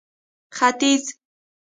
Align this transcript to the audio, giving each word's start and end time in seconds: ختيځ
ختيځ 0.57 1.05